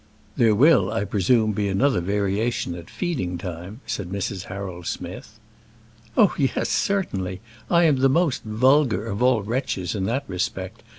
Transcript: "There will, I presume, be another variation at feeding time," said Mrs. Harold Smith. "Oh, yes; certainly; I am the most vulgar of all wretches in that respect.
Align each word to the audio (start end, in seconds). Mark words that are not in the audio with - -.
"There 0.35 0.55
will, 0.55 0.91
I 0.91 1.05
presume, 1.05 1.51
be 1.51 1.67
another 1.67 2.01
variation 2.01 2.73
at 2.73 2.89
feeding 2.89 3.37
time," 3.37 3.81
said 3.85 4.09
Mrs. 4.09 4.45
Harold 4.45 4.87
Smith. 4.87 5.39
"Oh, 6.17 6.33
yes; 6.39 6.69
certainly; 6.69 7.39
I 7.69 7.83
am 7.83 7.97
the 7.97 8.09
most 8.09 8.41
vulgar 8.41 9.05
of 9.05 9.21
all 9.21 9.43
wretches 9.43 9.93
in 9.93 10.05
that 10.05 10.23
respect. 10.27 10.81